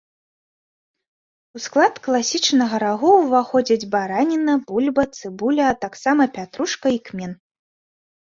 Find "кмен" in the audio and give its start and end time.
7.11-7.31